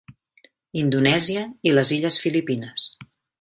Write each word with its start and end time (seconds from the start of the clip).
Indonèsia 0.83 1.43
i 1.69 1.75
les 1.75 1.93
illes 1.99 2.19
Filipines. 2.25 2.89